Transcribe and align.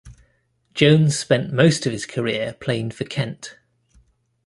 Jones 0.73 1.15
spent 1.19 1.53
most 1.53 1.85
of 1.85 1.91
his 1.91 2.07
career 2.07 2.55
playing 2.59 2.89
for 2.89 3.03
Kent. 3.03 3.57